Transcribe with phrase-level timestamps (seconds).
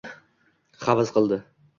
[0.85, 1.39] havas qildi.